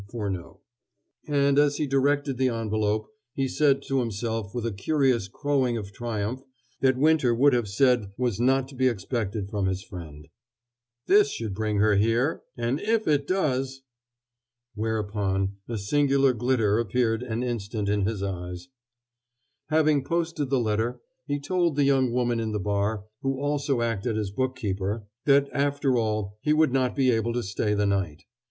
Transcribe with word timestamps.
FURNEAUX. 0.09 0.57
And, 1.27 1.59
as 1.59 1.77
he 1.77 1.85
directed 1.85 2.37
the 2.39 2.49
envelope, 2.49 3.11
he 3.35 3.47
said 3.47 3.83
to 3.83 3.99
himself 3.99 4.51
with 4.55 4.65
a 4.65 4.71
curious 4.71 5.27
crowing 5.27 5.77
of 5.77 5.93
triumph 5.93 6.41
that 6.79 6.97
Winter 6.97 7.35
would 7.35 7.53
have 7.53 7.67
said 7.67 8.11
was 8.17 8.39
not 8.39 8.67
to 8.69 8.75
be 8.75 8.87
expected 8.87 9.51
from 9.51 9.67
his 9.67 9.83
friend: 9.83 10.27
"This 11.05 11.29
should 11.29 11.53
bring 11.53 11.77
her 11.77 11.97
here; 11.97 12.41
and 12.57 12.79
if 12.81 13.07
it 13.07 13.27
does!" 13.27 13.83
Whereupon 14.73 15.57
a 15.69 15.77
singular 15.77 16.33
glitter 16.33 16.79
appeared 16.79 17.21
an 17.21 17.43
instant 17.43 17.87
in 17.87 18.01
his 18.01 18.23
eyes. 18.23 18.69
Having 19.67 20.03
posted 20.05 20.49
the 20.49 20.59
letter, 20.59 20.99
he 21.27 21.39
told 21.39 21.75
the 21.75 21.83
young 21.83 22.11
woman 22.11 22.39
in 22.39 22.53
the 22.53 22.59
bar, 22.59 23.05
who 23.21 23.39
also 23.39 23.81
acted 23.83 24.17
as 24.17 24.31
bookkeeper, 24.31 25.05
that, 25.25 25.47
after 25.53 25.95
all, 25.95 26.39
he 26.41 26.53
would 26.53 26.73
not 26.73 26.95
be 26.95 27.11
able 27.11 27.33
to 27.33 27.43
stay 27.43 27.75
the 27.75 27.85
night. 27.85 28.23